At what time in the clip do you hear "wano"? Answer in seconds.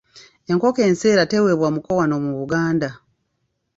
1.99-2.15